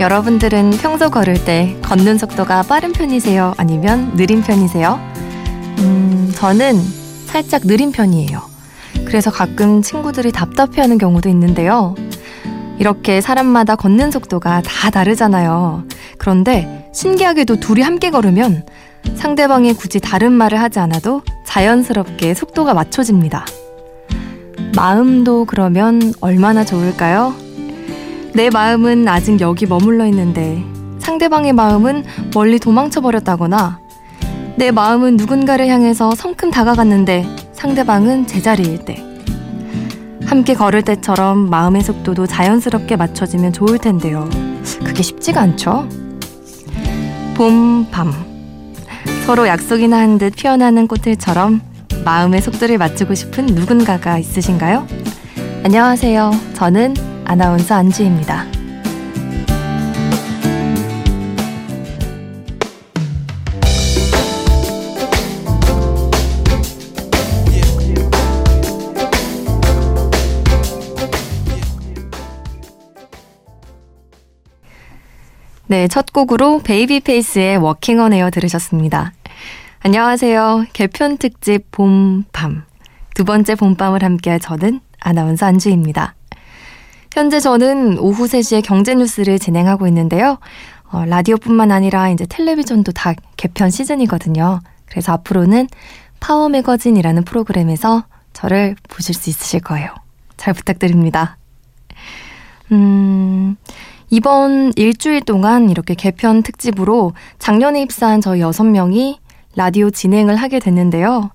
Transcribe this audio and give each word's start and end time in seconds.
여러분들은 0.00 0.70
평소 0.80 1.10
걸을 1.10 1.44
때 1.44 1.76
걷는 1.82 2.16
속도가 2.16 2.62
빠른 2.62 2.92
편이세요? 2.92 3.52
아니면 3.58 4.16
느린 4.16 4.42
편이세요? 4.42 4.98
음, 5.80 6.32
저는 6.34 6.82
살짝 7.26 7.66
느린 7.66 7.92
편이에요. 7.92 8.40
그래서 9.04 9.30
가끔 9.30 9.82
친구들이 9.82 10.32
답답해하는 10.32 10.96
경우도 10.96 11.28
있는데요. 11.28 11.94
이렇게 12.80 13.20
사람마다 13.20 13.76
걷는 13.76 14.10
속도가 14.10 14.62
다 14.62 14.88
다르잖아요. 14.88 15.84
그런데 16.16 16.88
신기하게도 16.94 17.60
둘이 17.60 17.82
함께 17.82 18.10
걸으면 18.10 18.64
상대방이 19.16 19.74
굳이 19.74 20.00
다른 20.00 20.32
말을 20.32 20.58
하지 20.58 20.78
않아도 20.78 21.20
자연스럽게 21.44 22.32
속도가 22.32 22.72
맞춰집니다. 22.72 23.44
마음도 24.74 25.44
그러면 25.44 26.14
얼마나 26.22 26.64
좋을까요? 26.64 27.34
내 28.34 28.48
마음은 28.48 29.06
아직 29.08 29.42
여기 29.42 29.66
머물러 29.66 30.06
있는데 30.06 30.64
상대방의 31.00 31.52
마음은 31.52 32.04
멀리 32.32 32.58
도망쳐 32.58 33.02
버렸다거나 33.02 33.78
내 34.56 34.70
마음은 34.70 35.18
누군가를 35.18 35.68
향해서 35.68 36.14
성큼 36.14 36.50
다가갔는데 36.50 37.26
상대방은 37.52 38.26
제자리일 38.26 38.86
때 38.86 39.09
함께 40.30 40.54
걸을 40.54 40.82
때처럼 40.82 41.50
마음의 41.50 41.82
속도도 41.82 42.26
자연스럽게 42.28 42.94
맞춰지면 42.94 43.52
좋을 43.52 43.78
텐데요. 43.78 44.28
그게 44.84 45.02
쉽지가 45.02 45.40
않죠? 45.40 45.88
봄, 47.34 47.90
밤. 47.90 48.12
서로 49.26 49.48
약속이나 49.48 49.98
한 49.98 50.18
듯 50.18 50.36
피어나는 50.36 50.86
꽃들처럼 50.86 51.60
마음의 52.04 52.42
속도를 52.42 52.78
맞추고 52.78 53.14
싶은 53.14 53.46
누군가가 53.46 54.18
있으신가요? 54.18 54.86
안녕하세요. 55.64 56.30
저는 56.54 56.94
아나운서 57.24 57.74
안주희입니다. 57.74 58.46
네, 75.70 75.86
첫 75.86 76.12
곡으로 76.12 76.58
Babyface의 76.64 77.56
Walking 77.58 78.00
On 78.00 78.12
Air 78.12 78.30
들으셨습니다. 78.30 79.12
안녕하세요. 79.84 80.64
개편 80.72 81.16
특집 81.16 81.70
봄, 81.70 82.24
밤. 82.32 82.64
두 83.14 83.24
번째 83.24 83.54
봄밤을 83.54 84.02
함께할 84.02 84.40
저는 84.40 84.80
아나운서 84.98 85.46
안주입니다. 85.46 86.16
현재 87.14 87.38
저는 87.38 88.00
오후 88.00 88.24
3시에 88.24 88.64
경제 88.64 88.96
뉴스를 88.96 89.38
진행하고 89.38 89.86
있는데요. 89.86 90.38
어, 90.90 91.04
라디오뿐만 91.04 91.70
아니라 91.70 92.08
이제 92.08 92.26
텔레비전도 92.28 92.90
다 92.90 93.14
개편 93.36 93.70
시즌이거든요. 93.70 94.58
그래서 94.86 95.12
앞으로는 95.12 95.68
파워 96.18 96.48
매거진이라는 96.48 97.22
프로그램에서 97.22 98.02
저를 98.32 98.74
보실 98.88 99.14
수 99.14 99.30
있으실 99.30 99.60
거예요. 99.60 99.94
잘 100.36 100.52
부탁드립니다. 100.52 101.36
음, 102.72 103.56
이번 104.12 104.72
일주일 104.74 105.20
동안 105.20 105.70
이렇게 105.70 105.94
개편 105.94 106.42
특집으로 106.42 107.12
작년에 107.38 107.80
입사한 107.82 108.20
저희 108.20 108.40
6명이 108.40 109.18
라디오 109.54 109.90
진행을 109.90 110.34
하게 110.34 110.58
됐는데요. 110.58 111.30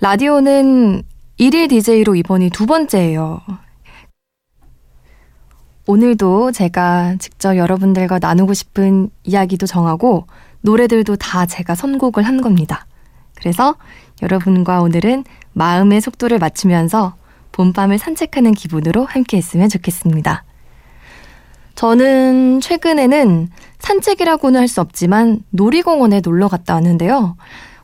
라디오는 0.00 1.02
1일 1.38 1.68
DJ로 1.68 2.16
이번이 2.16 2.50
두 2.50 2.66
번째예요. 2.66 3.40
오늘도 5.86 6.50
제가 6.52 7.14
직접 7.18 7.56
여러분들과 7.56 8.18
나누고 8.18 8.54
싶은 8.54 9.10
이야기도 9.22 9.66
정하고 9.66 10.26
노래들도 10.62 11.14
다 11.16 11.46
제가 11.46 11.76
선곡을 11.76 12.24
한 12.24 12.40
겁니다. 12.40 12.86
그래서 13.34 13.76
여러분과 14.20 14.82
오늘은 14.82 15.24
마음의 15.52 16.00
속도를 16.00 16.38
맞추면서 16.38 17.14
봄밤을 17.52 17.98
산책하는 17.98 18.52
기분으로 18.52 19.04
함께 19.04 19.36
했으면 19.36 19.68
좋겠습니다. 19.68 20.44
저는 21.84 22.60
최근에는 22.60 23.48
산책이라고는 23.78 24.60
할 24.60 24.68
수 24.68 24.82
없지만 24.82 25.40
놀이공원에 25.48 26.20
놀러 26.20 26.46
갔다 26.46 26.74
왔는데요. 26.74 27.36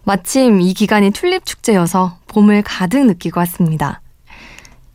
마침 0.05 0.61
이 0.61 0.75
기간이 0.75 1.13
튤립 1.13 1.47
축제여서 1.47 2.19
봄을 2.29 2.61
가득 2.63 3.07
느끼고 3.07 3.41
왔습니다. 3.41 4.03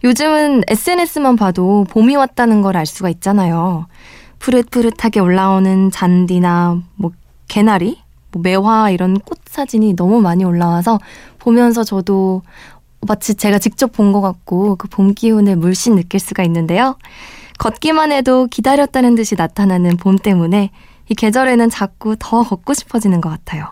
요즘은 0.03 0.61
SNS만 0.67 1.35
봐도 1.35 1.83
봄이 1.89 2.15
왔다는 2.15 2.61
걸 2.61 2.75
알 2.75 2.85
수가 2.85 3.09
있잖아요. 3.09 3.87
푸릇푸릇하게 4.37 5.19
올라오는 5.19 5.89
잔디나 5.89 6.77
뭐 6.93 7.09
개나리, 7.47 7.97
뭐 8.31 8.43
매화 8.43 8.91
이런 8.91 9.17
꽃 9.19 9.39
사진이 9.49 9.95
너무 9.95 10.21
많이 10.21 10.43
올라와서 10.45 10.99
보면서 11.39 11.83
저도 11.83 12.43
마치 13.01 13.33
제가 13.33 13.57
직접 13.57 13.91
본 13.93 14.11
것 14.13 14.21
같고 14.21 14.75
그 14.75 14.87
봄 14.87 15.15
기운을 15.15 15.55
물씬 15.55 15.95
느낄 15.95 16.19
수가 16.19 16.43
있는데요. 16.43 16.97
걷기만 17.61 18.11
해도 18.11 18.47
기다렸다는 18.47 19.13
듯이 19.13 19.35
나타나는 19.35 19.97
봄 19.97 20.17
때문에 20.17 20.71
이 21.09 21.13
계절에는 21.13 21.69
자꾸 21.69 22.15
더 22.17 22.41
걷고 22.41 22.73
싶어지는 22.73 23.21
것 23.21 23.29
같아요. 23.29 23.71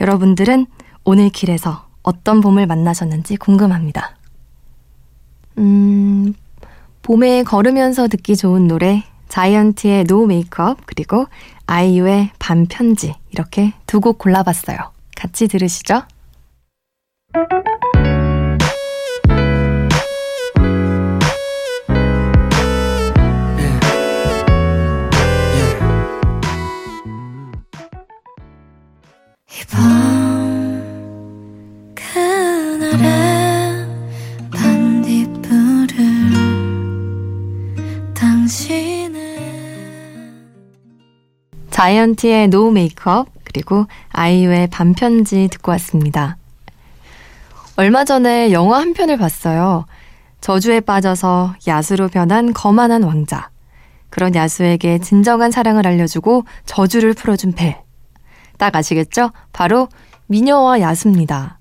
여러분들은 0.00 0.66
오늘 1.04 1.28
길에서 1.28 1.86
어떤 2.02 2.40
봄을 2.40 2.66
만나셨는지 2.66 3.36
궁금합니다. 3.36 4.16
음, 5.58 6.32
봄에 7.02 7.42
걸으면서 7.42 8.08
듣기 8.08 8.34
좋은 8.34 8.66
노래, 8.66 9.04
자이언티의 9.28 10.04
노 10.04 10.24
메이크업, 10.24 10.86
그리고 10.86 11.26
아이유의 11.66 12.30
밤 12.38 12.64
편지, 12.66 13.14
이렇게 13.30 13.74
두 13.86 14.00
곡 14.00 14.16
골라봤어요. 14.16 14.78
같이 15.14 15.48
들으시죠? 15.48 16.00
자이언티의 41.78 42.48
No 42.48 42.72
Make 42.72 43.09
Up 43.09 43.28
그리고 43.44 43.86
아이유의 44.10 44.66
밤편지 44.66 45.48
듣고 45.48 45.70
왔습니다. 45.72 46.36
얼마 47.76 48.04
전에 48.04 48.50
영화 48.50 48.80
한 48.80 48.94
편을 48.94 49.16
봤어요. 49.16 49.86
저주에 50.40 50.80
빠져서 50.80 51.54
야수로 51.68 52.08
변한 52.08 52.52
거만한 52.52 53.04
왕자. 53.04 53.50
그런 54.10 54.34
야수에게 54.34 54.98
진정한 54.98 55.52
사랑을 55.52 55.86
알려주고 55.86 56.44
저주를 56.66 57.14
풀어준 57.14 57.52
벨. 57.52 57.87
딱 58.58 58.76
아시겠죠? 58.76 59.30
바로 59.52 59.88
미녀와 60.26 60.80
야수입니다. 60.80 61.58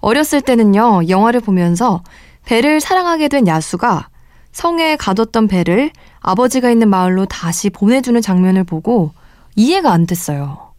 어렸을 0.00 0.40
때는요, 0.40 1.08
영화를 1.08 1.40
보면서 1.40 2.02
벨을 2.44 2.80
사랑하게 2.80 3.28
된 3.28 3.46
야수가 3.46 4.08
성에 4.52 4.96
가뒀던 4.96 5.48
배를 5.48 5.90
아버지가 6.20 6.70
있는 6.70 6.90
마을로 6.90 7.24
다시 7.26 7.70
보내주는 7.70 8.20
장면을 8.20 8.64
보고 8.64 9.12
이해가 9.56 9.90
안 9.92 10.06
됐어요. 10.06 10.72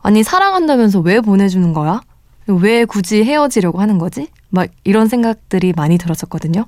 아니, 0.00 0.22
사랑한다면서 0.22 1.00
왜 1.00 1.20
보내주는 1.20 1.72
거야? 1.72 2.00
왜 2.46 2.84
굳이 2.84 3.22
헤어지려고 3.22 3.80
하는 3.80 3.98
거지? 3.98 4.28
막 4.48 4.68
이런 4.84 5.08
생각들이 5.08 5.72
많이 5.76 5.98
들었었거든요. 5.98 6.64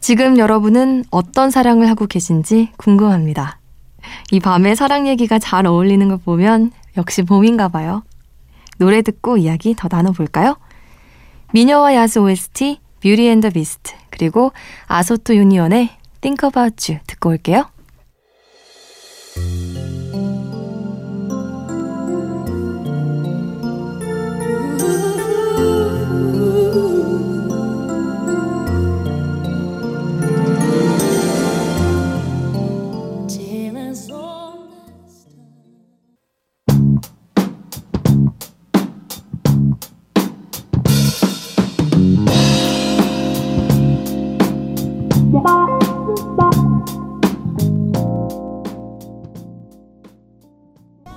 지금 0.00 0.38
여러분은 0.38 1.04
어떤 1.10 1.50
사랑을 1.50 1.88
하고 1.88 2.06
계신지 2.06 2.70
궁금합니다. 2.76 3.58
이 4.30 4.38
밤에 4.38 4.74
사랑 4.74 5.08
얘기가 5.08 5.38
잘 5.38 5.66
어울리는 5.66 6.06
걸 6.08 6.18
보면 6.18 6.70
역시 6.96 7.22
봄인가 7.22 7.68
봐요. 7.68 8.02
노래 8.78 9.02
듣고 9.02 9.36
이야기 9.36 9.74
더 9.74 9.88
나눠볼까요? 9.90 10.56
미녀와 11.52 11.94
야수 11.94 12.20
OST 12.20 12.80
뷰티 13.00 13.28
앤더 13.28 13.50
비스트 13.50 13.94
그리고 14.10 14.52
아소토 14.86 15.34
유니온의 15.36 15.90
Think 16.20 16.48
About 16.48 16.92
You 16.92 17.00
듣고 17.06 17.30
올게요. 17.30 17.68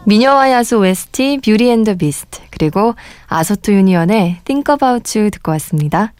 미녀와 0.09 0.49
야수 0.49 0.77
OST 0.79 1.37
Beauty 1.45 1.69
and 1.69 1.83
the 1.83 1.93
Beast 1.93 2.41
그리고 2.49 2.95
아소토 3.27 3.71
유니언의 3.71 4.39
Think 4.43 4.73
About 4.73 5.19
You 5.19 5.29
듣고 5.29 5.51
왔습니다. 5.51 6.13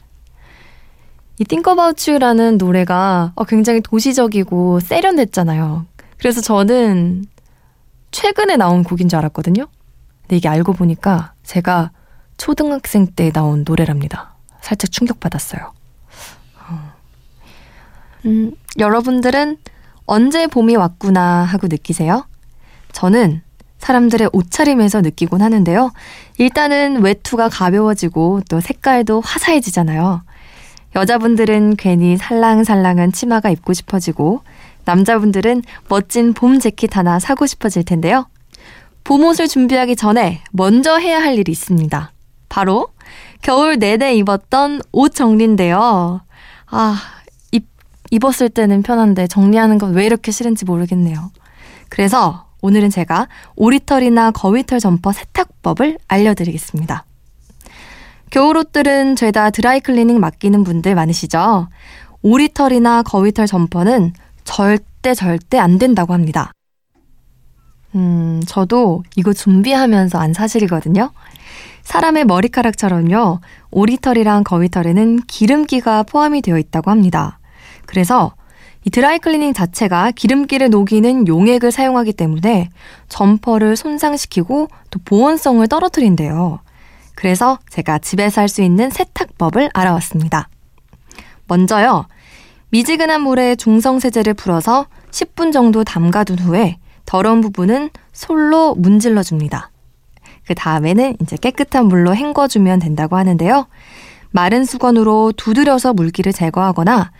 이 1.40 1.44
Think 1.44 1.72
About 1.72 2.08
You라는 2.08 2.60
노래가 2.60 3.32
어, 3.34 3.46
굉장히 3.46 3.82
도시적이고 3.82 4.80
세련됐잖아요. 4.82 5.88
그래서 6.20 6.40
저는 6.40 7.26
최근에 8.12 8.58
나온 8.58 8.84
곡인 8.84 9.10
줄 9.10 9.18
알았거든요. 9.18 9.66
근데 10.22 10.38
이게 10.38 10.48
알고 10.48 10.74
보니까 10.74 11.34
제가 11.42 11.90
초등학생 12.38 13.08
때 13.08 13.32
나온 13.32 13.64
노래랍니다. 13.68 14.36
살짝 14.62 14.92
충격받았어요. 14.92 15.74
어. 16.60 16.94
음, 18.28 18.52
여러분들은 18.78 19.58
언제 20.06 20.46
봄이 20.46 20.76
왔구나 20.76 21.42
하고 21.42 21.66
느끼세요? 21.66 22.28
저는 22.92 23.42
사람들의 23.80 24.30
옷차림에서 24.34 25.02
느끼곤 25.02 25.42
하는데요. 25.42 25.92
일단은 26.38 27.02
외투가 27.02 27.50
가벼워지고 27.50 28.42
또 28.50 28.60
색깔도 28.62 29.22
화사해지잖아요. 29.22 30.22
여자분들은 30.96 31.76
괜히 31.78 32.18
살랑살랑한 32.18 33.12
치마가 33.12 33.50
입고 33.50 33.74
싶어지고 33.74 34.42
남자분들은 34.86 35.64
멋진 35.88 36.34
봄 36.34 36.60
재킷 36.60 36.96
하나 36.98 37.20
사고 37.20 37.46
싶어질 37.46 37.84
텐데요. 37.84 38.28
봄 39.04 39.24
옷을 39.24 39.48
준비하기 39.48 39.96
전에 39.96 40.42
먼저 40.52 40.98
해야 40.98 41.20
할 41.20 41.38
일이 41.38 41.52
있습니다. 41.52 42.12
바로 42.50 42.88
겨울 43.42 43.78
내내 43.78 44.16
입었던 44.16 44.82
옷 44.92 45.14
정리인데요. 45.16 46.22
아, 46.68 47.02
입, 47.52 47.66
입었을 48.12 48.50
때는 48.50 48.82
편한데 48.84 49.28
정리하는 49.28 49.78
건 49.78 49.94
왜 49.94 50.06
이렇게 50.06 50.32
싫은지 50.32 50.66
모르겠네요. 50.66 51.32
그래서 51.90 52.49
오늘은 52.62 52.90
제가 52.90 53.28
오리털이나 53.56 54.32
거위털 54.32 54.80
점퍼 54.80 55.12
세탁법을 55.12 55.98
알려드리겠습니다. 56.08 57.06
겨울옷들은 58.30 59.16
죄다 59.16 59.50
드라이클리닝 59.50 60.20
맡기는 60.20 60.64
분들 60.64 60.94
많으시죠? 60.96 61.68
오리털이나 62.22 63.04
거위털 63.04 63.48
점퍼는 63.48 64.14
절대 64.44 65.14
절대 65.14 65.58
안 65.58 65.78
된다고 65.80 66.14
합니다. 66.14 66.52
음, 67.96 68.42
저도 68.46 69.04
이거 69.16 69.34
준비하면서 69.34 70.20
안 70.20 70.34
사실이거든요. 70.34 71.12
사람의 71.82 72.26
머리카락처럼요, 72.26 73.40
오리털이랑 73.72 74.44
거위털에는 74.44 75.22
기름기가 75.26 76.04
포함이 76.04 76.42
되어 76.42 76.60
있다고 76.60 76.92
합니다. 76.92 77.40
그래서 77.88 78.34
이 78.90 78.92
드라이클리닝 78.92 79.54
자체가 79.54 80.10
기름기를 80.10 80.72
녹이는 80.72 81.28
용액을 81.28 81.72
사용하기 81.72 82.12
때문에 82.14 82.72
점퍼를 83.08 83.76
손상시키고 83.76 84.68
또 84.90 85.00
보온성을 85.06 85.68
떨어뜨린대요. 85.68 86.60
그래서 87.14 87.60
제가 87.70 88.00
집에서 88.00 88.42
할 88.42 88.48
수 88.48 88.64
있는 88.64 88.90
세탁법을 88.90 89.70
알아왔습니다. 89.76 90.50
먼저요, 91.48 92.08
미지근한 92.72 93.22
물에 93.22 93.58
중성세제를 93.58 94.34
풀어서 94.34 94.88
10분 95.12 95.54
정도 95.54 95.84
담가둔 95.84 96.40
후에 96.40 96.78
더러운 97.06 97.42
부분은 97.42 97.92
솔로 98.12 98.74
문질러 98.74 99.22
줍니다. 99.22 99.70
그 100.48 100.56
다음에는 100.56 101.18
이제 101.22 101.38
깨끗한 101.38 101.86
물로 101.86 102.16
헹궈주면 102.16 102.80
된다고 102.80 103.18
하는데요. 103.18 103.68
마른 104.32 104.66
수건으로 104.66 105.34
두드려서 105.38 105.94
물기를 105.94 106.34
제거하거나 106.34 107.12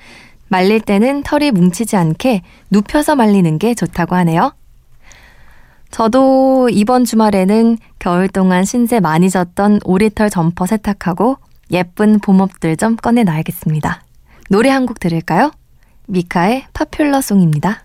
말릴 0.50 0.82
때는 0.82 1.24
털이 1.24 1.52
뭉치지 1.52 1.96
않게 1.96 2.42
눕혀서 2.72 3.16
말리는 3.16 3.58
게 3.60 3.74
좋다고 3.74 4.16
하네요. 4.16 4.54
저도 5.92 6.70
이번 6.72 7.06
주말에는 7.06 7.78
겨울 7.98 8.28
동안 8.28 8.64
신세 8.66 9.00
많이 9.00 9.30
졌던 9.30 9.80
오리털 9.84 10.30
점퍼 10.30 10.66
세탁하고 10.66 11.38
예쁜 11.72 12.20
봄옷들 12.20 12.78
좀 12.78 12.96
꺼내놔야겠습니다. 12.96 14.04
노래 14.50 14.70
한 14.70 14.86
곡 14.86 15.00
들을까요? 15.00 15.52
미카의 16.08 16.66
파퓰러 16.74 17.22
송입니다. 17.22 17.84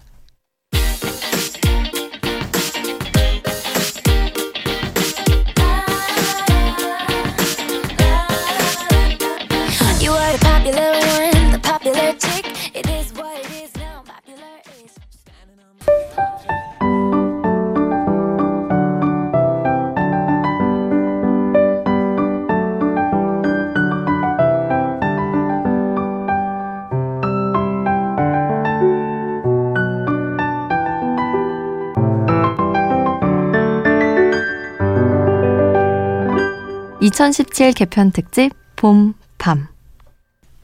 (2017) 37.05 37.75
개편 37.75 38.11
특집 38.12 38.53
봄, 38.77 39.12
밤 39.37 39.69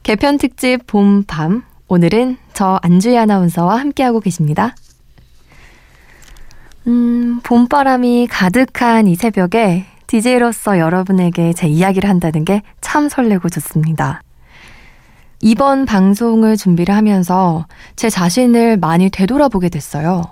개편 0.01 0.39
특집 0.39 0.87
봄, 0.87 1.23
밤 1.23 1.63
오늘은 1.87 2.37
저 2.53 2.79
안주희 2.81 3.15
아나운서와 3.15 3.79
함께하고 3.79 4.19
계십니다. 4.19 4.73
음, 6.87 7.39
봄바람이 7.43 8.27
가득한 8.27 9.05
이 9.07 9.13
새벽에 9.15 9.85
DJ로서 10.07 10.79
여러분에게 10.79 11.53
제 11.53 11.67
이야기를 11.67 12.09
한다는 12.09 12.43
게 12.43 12.61
참 12.81 13.07
설레고 13.07 13.47
좋습니다. 13.49 14.21
이번 15.41 15.85
방송을 15.85 16.57
준비를 16.57 16.93
하면서 16.95 17.67
제 17.95 18.09
자신을 18.09 18.77
많이 18.77 19.09
되돌아보게 19.11 19.69
됐어요. 19.69 20.23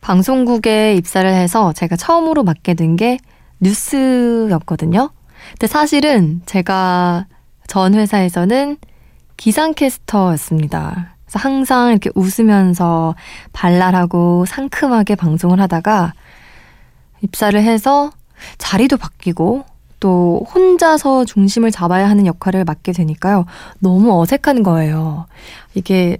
방송국에 0.00 0.94
입사를 0.94 1.30
해서 1.30 1.72
제가 1.74 1.96
처음으로 1.96 2.44
맡게 2.44 2.72
된 2.74 2.96
게 2.96 3.18
뉴스였거든요. 3.60 5.10
근데 5.50 5.66
사실은 5.66 6.40
제가 6.46 7.26
전 7.66 7.94
회사에서는 7.94 8.76
기상캐스터였습니다. 9.36 11.14
그래서 11.24 11.38
항상 11.38 11.90
이렇게 11.90 12.10
웃으면서 12.14 13.14
발랄하고 13.52 14.46
상큼하게 14.46 15.14
방송을 15.14 15.60
하다가 15.60 16.14
입사를 17.20 17.60
해서 17.60 18.10
자리도 18.58 18.96
바뀌고 18.96 19.64
또 20.00 20.46
혼자서 20.54 21.24
중심을 21.24 21.70
잡아야 21.70 22.08
하는 22.08 22.26
역할을 22.26 22.64
맡게 22.64 22.92
되니까요. 22.92 23.46
너무 23.80 24.20
어색한 24.20 24.62
거예요. 24.62 25.26
이게 25.74 26.18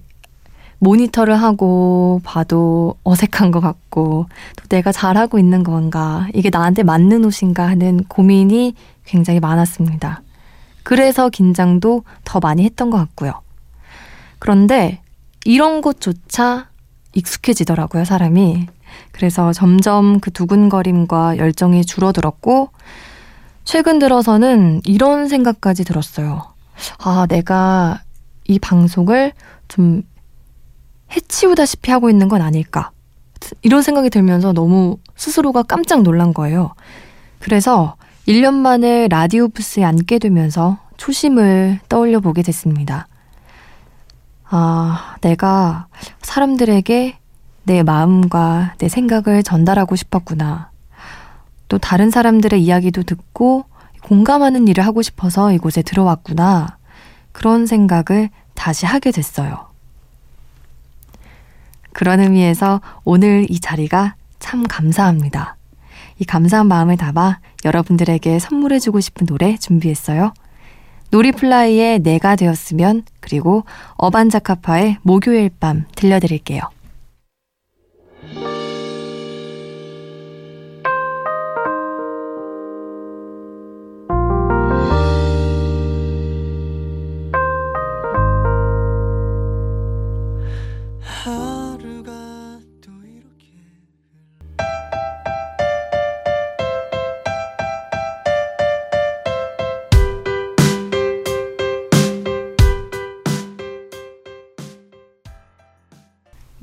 모니터를 0.79 1.37
하고 1.37 2.21
봐도 2.25 2.95
어색한 3.05 3.51
것 3.51 3.61
같고 3.61 4.27
또 4.57 4.69
내가 4.69 4.93
잘하고 4.93 5.39
있는 5.39 5.63
건가 5.63 6.29
이게 6.35 6.51
나한테 6.51 6.83
맞는 6.83 7.25
옷인가 7.25 7.67
하는 7.69 8.05
고민이 8.05 8.75
굉장히 9.05 9.41
많았습니다. 9.41 10.23
그래서 10.83 11.29
긴장도 11.29 12.05
더 12.25 12.41
많이 12.41 12.65
했던 12.65 12.91
것 12.91 12.99
같고요. 12.99 13.43
그런데 14.39 15.01
이런 15.45 15.81
것조차 15.81 16.69
익숙해지더라고요, 17.15 18.05
사람이. 18.05 18.67
그래서 19.13 19.53
점점 19.53 20.21
그 20.21 20.31
두근거림과 20.31 21.37
열정이 21.39 21.85
줄어들었고, 21.85 22.71
최근 23.65 23.99
들어서는 23.99 24.81
이런 24.85 25.29
생각까지 25.29 25.85
들었어요. 25.85 26.43
아, 26.99 27.27
내가 27.29 28.01
이 28.47 28.59
방송을 28.59 29.33
좀 29.69 30.03
해치우다시피 31.15 31.91
하고 31.91 32.11
있는 32.11 32.29
건 32.29 32.43
아닐까. 32.43 32.91
이런 33.63 33.83
생각이 33.83 34.11
들면서 34.11 34.53
너무 34.53 34.99
스스로가 35.17 35.63
깜짝 35.63 36.03
놀란 36.03 36.35
거예요. 36.35 36.75
그래서 37.39 37.97
1년 38.27 38.55
만에 38.55 39.09
라디오 39.09 39.49
부스에 39.49 39.85
앉게 39.85 40.19
되면서 40.19 40.79
초심을 40.97 41.81
떠올려 41.89 42.21
보게 42.21 42.43
됐습니다. 42.43 43.07
아, 44.51 45.17
내가 45.21 45.87
사람들에게 46.23 47.19
내 47.65 47.83
마음과 47.83 48.75
내 48.79 48.89
생각을 48.89 49.43
전달하고 49.43 49.97
싶었구나. 49.97 50.71
또 51.69 51.79
다른 51.79 52.11
사람들의 52.11 52.63
이야기도 52.63 53.03
듣고 53.03 53.67
공감하는 54.03 54.69
일을 54.69 54.85
하고 54.87 55.03
싶어서 55.03 55.53
이곳에 55.53 55.83
들어왔구나. 55.83 56.79
그런 57.33 57.67
생각을 57.67 58.31
다시 58.55 58.87
하게 58.87 59.11
됐어요. 59.11 59.68
그런 61.93 62.21
의미에서 62.21 62.81
오늘 63.05 63.47
이 63.49 63.61
자리가 63.61 64.15
참 64.39 64.65
감사합니다. 64.67 65.57
이 66.19 66.25
감사한 66.25 66.67
마음을 66.67 66.97
담아 66.97 67.41
여러분들에게 67.65 68.39
선물해주고 68.39 69.01
싶은 69.01 69.27
노래 69.27 69.57
준비했어요. 69.57 70.33
놀이플라이의 71.11 72.01
내가 72.01 72.37
되었으면 72.37 73.05
그리고 73.21 73.65
어반자카파의 73.97 74.99
목요일 75.03 75.51
밤 75.59 75.87
들려드릴게요. 75.95 76.61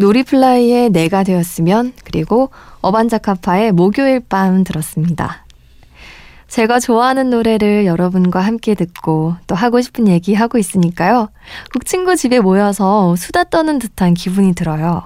놀이플라이의 0.06 0.92
내가 0.92 1.24
되었으면 1.24 1.94
그리고 2.04 2.52
어반자카파의 2.82 3.72
목요일 3.72 4.20
밤 4.20 4.64
들었습니다. 4.64 5.46
제가 6.48 6.80
좋아하는 6.80 7.32
노래를 7.32 7.88
여러분과 7.88 8.40
함께 8.40 8.76
듣고 8.76 9.36
또 9.48 9.56
하고 9.56 9.82
싶은 9.82 10.08
얘기 10.08 10.36
하고 10.36 10.60
있으니까요. 10.60 11.30
꼭 11.74 11.86
친구 11.86 12.16
집에 12.16 12.40
모여서 12.40 13.16
수다 13.16 13.46
떠는 13.46 13.80
듯한 13.80 14.14
기분이 14.14 14.54
들어요. 14.54 15.02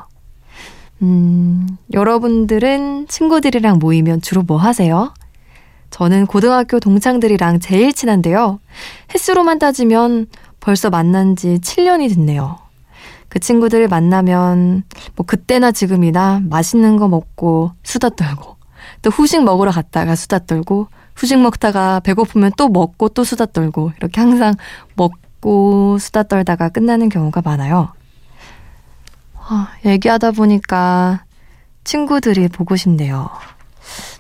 음, 1.01 1.77
여러분들은 1.93 3.07
친구들이랑 3.07 3.79
모이면 3.79 4.21
주로 4.21 4.43
뭐 4.43 4.57
하세요? 4.57 5.13
저는 5.91 6.27
고등학교 6.27 6.81
동창들이랑 6.81 7.61
제일 7.61 7.93
친한데요. 7.93 8.59
횟수로만 9.13 9.59
따지면 9.59 10.27
벌써 10.59 10.89
만난 10.89 11.37
지 11.37 11.57
7년이 11.61 12.13
됐네요. 12.13 12.68
그 13.29 13.39
친구들 13.39 13.87
만나면 13.87 14.83
뭐 15.15 15.25
그때나 15.25 15.71
지금이나 15.71 16.41
맛있는 16.49 16.97
거 16.97 17.07
먹고 17.07 17.71
수다 17.83 18.09
떨고 18.09 18.57
또 19.01 19.09
후식 19.09 19.43
먹으러 19.43 19.71
갔다가 19.71 20.15
수다 20.15 20.39
떨고 20.39 20.87
후식 21.15 21.39
먹다가 21.39 21.99
배고프면 22.01 22.51
또 22.57 22.69
먹고 22.69 23.09
또 23.09 23.23
수다 23.23 23.45
떨고 23.47 23.91
이렇게 23.97 24.19
항상 24.21 24.53
먹고 24.95 25.97
수다 25.99 26.23
떨다가 26.23 26.69
끝나는 26.69 27.09
경우가 27.09 27.41
많아요. 27.43 27.93
아, 29.35 29.69
얘기하다 29.85 30.31
보니까 30.31 31.23
친구들이 31.83 32.47
보고 32.49 32.75
싶네요. 32.75 33.29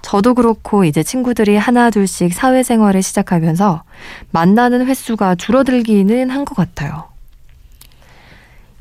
저도 0.01 0.33
그렇고 0.33 0.85
이제 0.85 1.03
친구들이 1.03 1.55
하나 1.55 1.89
둘씩 1.91 2.33
사회생활을 2.33 3.03
시작하면서 3.03 3.83
만나는 4.31 4.87
횟수가 4.87 5.35
줄어들기는 5.35 6.29
한 6.31 6.45
것 6.45 6.55
같아요. 6.55 7.08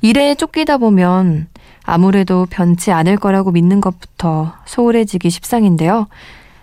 일에 0.00 0.34
쫓기다 0.34 0.78
보면 0.78 1.48
아무래도 1.82 2.46
변치 2.50 2.92
않을 2.92 3.16
거라고 3.16 3.50
믿는 3.50 3.80
것부터 3.80 4.54
소홀해지기 4.66 5.30
십상인데요. 5.30 6.06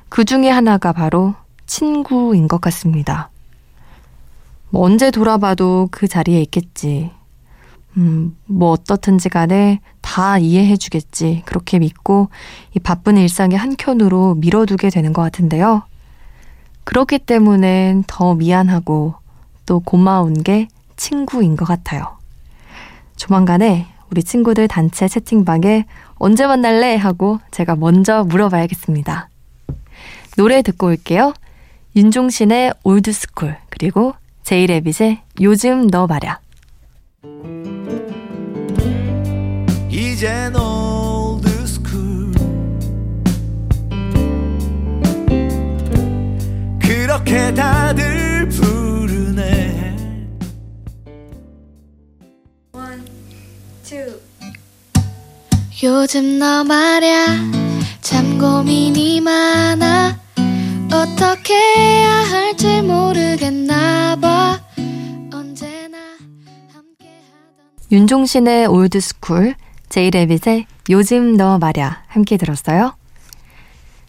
그 0.10 0.24
중에 0.24 0.50
하나가 0.50 0.94
바로 0.94 1.34
친구인 1.66 2.48
것 2.48 2.62
같습니다. 2.62 3.30
뭐 4.70 4.84
언제 4.84 5.12
돌아봐도 5.12 5.90
그 5.92 6.08
자리에 6.08 6.42
있겠지. 6.42 7.12
음, 7.98 8.38
뭐 8.46 8.72
어떻든지 8.72 9.30
간에 9.30 9.80
다 10.02 10.38
이해해 10.38 10.78
주겠지. 10.78 11.44
그렇게 11.46 11.80
믿고 11.80 12.30
이 12.76 12.80
바쁜 12.80 13.18
일상의 13.18 13.58
한켠으로 13.58 14.36
밀어두게 14.36 14.90
되는 14.90 15.14
것 15.14 15.22
같은데요. 15.22 15.84
그렇기 16.84 17.20
때문에 17.20 18.04
더 18.06 18.36
미안하고 18.36 19.16
또 19.66 19.80
고마운 19.80 20.44
게 20.44 20.68
친구인 20.98 21.56
것 21.56 21.66
같아요. 21.66 22.18
조만간에 23.16 23.88
우리 24.12 24.24
친구들 24.24 24.68
단체 24.68 25.08
채팅방에 25.08 25.86
언제 26.16 26.46
만날래? 26.48 26.96
하고 26.96 27.40
제가 27.52 27.76
먼저 27.76 28.24
물어봐야겠습니다. 28.24 29.30
노래 30.38 30.62
듣고 30.62 30.88
올게요. 30.88 31.34
윤종신의 31.96 32.74
Old 32.84 33.08
School 33.08 33.56
그리고 33.70 34.14
제이레빗의 34.44 35.22
요즘 35.42 35.88
너 35.88 36.08
말야. 36.08 36.40
이젠 39.90 40.54
Old 40.56 41.14
School 41.14 42.32
그렇게 46.82 47.54
다들 47.54 48.15
요즘 55.84 56.40
너 56.40 56.64
말야 56.64 57.28
참 58.02 58.40
고민이 58.40 59.22
많아 59.22 60.18
어떻게 60.92 61.54
해야 61.54 62.10
할지 62.10 62.82
모르겠나 62.82 64.16
봐 64.16 64.60
언제나 65.32 65.98
함께하던 66.74 67.92
윤종신의 67.92 68.66
Old 68.66 68.95
School 68.95 69.54
제이레빗의 69.90 70.66
요즘 70.90 71.38
너 71.38 71.60
말야 71.60 72.06
함께 72.08 72.38
들었어요. 72.38 72.96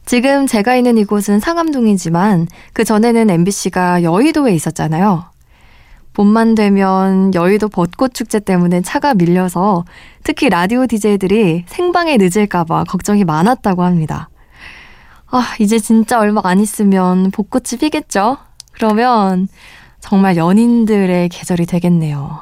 지금 0.07 0.47
제가 0.47 0.77
있는 0.77 0.97
이곳은 0.97 1.41
상암동이지만 1.41 2.49
그 2.73 2.85
전에는 2.85 3.29
MBC가 3.29 4.03
여의도에 4.05 4.55
있었잖아요. 4.55 5.36
봄만 6.17 6.55
되면 6.55 7.35
여의도 7.35 7.69
벚꽃 7.69 8.15
축제 8.15 8.41
때문에 8.41 8.81
차가 8.81 9.13
밀려서 9.13 9.85
특히 10.25 10.49
라디오 10.49 10.87
DJ들이 10.87 11.65
생방에 11.67 12.17
늦을까봐 12.17 12.85
걱정이 12.85 13.25
많았다고 13.25 13.83
합니다. 13.83 14.31
아, 15.27 15.55
이제 15.59 15.79
진짜 15.79 16.19
얼마 16.19 16.41
안 16.45 16.59
있으면 16.59 17.31
벚꽃이 17.33 17.79
피겠죠? 17.79 18.39
그러면 18.73 19.47
정말 20.01 20.39
연인들의 20.39 21.29
계절이 21.29 21.67
되겠네요. 21.67 22.41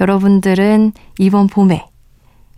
여러분들은 0.00 0.92
이번 1.18 1.48
봄에 1.48 1.86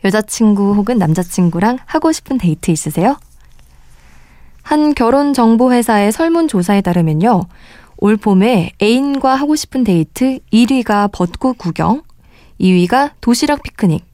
여자친구 0.05 0.75
혹은 0.75 0.99
남자친구랑 0.99 1.79
하고 1.85 2.13
싶은 2.13 2.39
데이트 2.39 2.71
있으세요? 2.71 3.17
한 4.63 4.95
결혼정보회사의 4.95 6.13
설문조사에 6.13 6.83
따르면요. 6.83 7.47
올 8.03 8.17
봄에 8.17 8.73
애인과 8.83 9.37
하고 9.37 9.55
싶은 9.55 9.85
데이트 9.85 10.41
1위가 10.53 11.13
벚꽃 11.13 11.57
구경, 11.57 12.03
2위가 12.61 13.13
도시락 13.21 13.63
피크닉, 13.63 14.05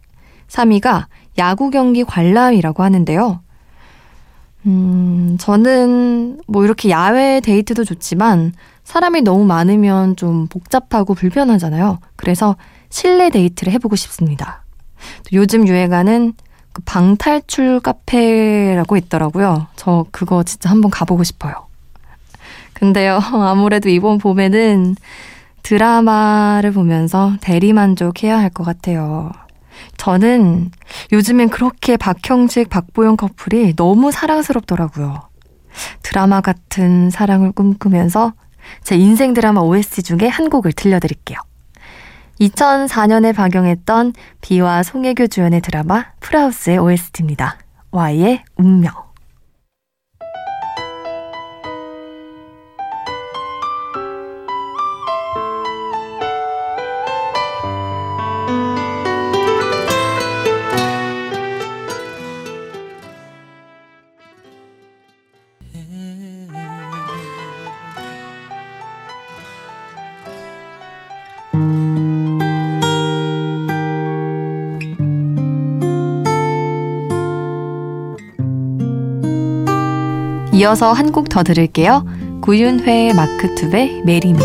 3위가 0.47 1.07
야구 1.39 1.71
경기 1.71 2.05
관람이라고 2.05 2.83
하는데요. 2.83 3.41
음, 4.67 5.39
저는 5.41 6.43
뭐 6.47 6.67
이렇게 6.67 6.91
야외 6.91 7.41
데이트도 7.41 7.85
좋지만 7.85 8.53
사람이 8.85 9.23
너무 9.23 9.47
많으면 9.47 10.17
좀 10.17 10.49
복잡하고 10.49 11.15
불편하잖아요. 11.15 11.99
그래서 12.17 12.57
실내 12.91 13.31
데이트를 13.31 13.73
해보고 13.73 13.97
싶습니다. 13.97 14.65
요즘 15.33 15.67
유행하는 15.67 16.35
그 16.75 16.83
방탈출 16.85 17.81
카페라고 17.81 18.99
있더라고요. 18.99 19.69
저 19.77 20.05
그거 20.11 20.43
진짜 20.43 20.69
한번 20.69 20.91
가보고 20.91 21.25
싶어요. 21.25 21.68
근데요, 22.79 23.19
아무래도 23.33 23.89
이번 23.89 24.19
봄에는 24.19 24.97
드라마를 25.63 26.73
보면서 26.73 27.35
대리만족해야 27.41 28.39
할 28.39 28.51
것 28.51 28.65
같아요. 28.65 29.31
저는 29.97 30.71
요즘엔 31.13 31.51
그렇게 31.51 31.97
박형식, 31.97 32.71
박보영 32.71 33.17
커플이 33.17 33.75
너무 33.77 34.11
사랑스럽더라고요. 34.11 35.29
드라마 36.03 36.41
같은 36.41 37.11
사랑을 37.11 37.53
꿈꾸면서 37.53 38.33
제 38.83 38.97
인생 38.97 39.35
드라마 39.35 39.61
OST 39.61 40.03
중에 40.03 40.29
한 40.29 40.51
곡을 40.51 40.73
들려드릴게요. 40.73 41.39
2004년에 42.41 43.35
방영했던 43.35 44.15
비와 44.41 44.83
송혜교 44.83 45.27
주연의 45.29 45.61
드라마 45.61 46.07
프라우스의 46.21 46.79
OST입니다. 46.79 47.59
Y의 47.91 48.43
운명. 48.57 49.08
이어서 80.59 80.93
한 80.93 81.13
곡 81.13 81.29
더 81.29 81.45
들을게요. 81.45 82.05
구윤회 82.43 83.13
마크툽의 83.15 84.03
Marry 84.05 84.27
Me. 84.27 84.41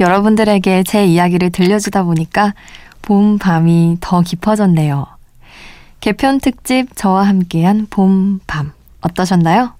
여러분들에게 0.00 0.84
제 0.84 1.04
이야기를 1.04 1.50
들려주다 1.50 2.04
보니까 2.04 2.54
봄 3.02 3.38
밤이 3.38 3.98
더 4.00 4.22
깊어졌네요. 4.22 5.06
개편 6.00 6.40
특집 6.40 6.94
저와 6.94 7.24
함께한 7.24 7.88
봄 7.90 8.40
밤 8.46 8.72
어떠셨나요? 9.02 9.77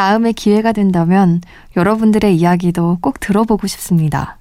다음에 0.00 0.32
기회가 0.32 0.72
된다면 0.72 1.42
여러분들의 1.76 2.34
이야기도 2.34 2.96
꼭 3.02 3.20
들어보고 3.20 3.66
싶습니다. 3.66 4.38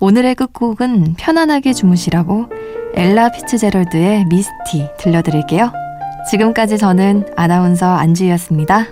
오늘의 0.00 0.34
끝곡은 0.34 1.14
편안하게 1.16 1.72
주무시라고 1.72 2.46
엘라 2.94 3.30
피츠제럴드의 3.30 4.24
미스티 4.24 4.88
들려드릴게요. 4.98 5.70
지금까지 6.28 6.76
저는 6.76 7.24
아나운서 7.36 7.86
안주희였습니다. 7.86 8.86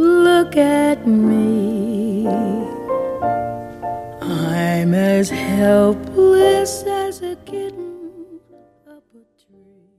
Look 0.00 0.60
at 0.60 1.06
me. 1.06 2.26
I'm 4.20 4.92
as 4.92 5.32
helpless 5.32 6.84
as. 6.88 7.11